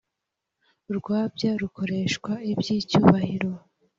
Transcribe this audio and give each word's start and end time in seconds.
urwabya 0.89 1.49
rukoreshwa 1.61 2.31
iby’icyubahiro. 2.51 3.51